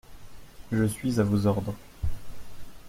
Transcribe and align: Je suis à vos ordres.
Je 0.71 0.83
suis 0.85 1.19
à 1.19 1.23
vos 1.23 1.45
ordres. 1.45 1.75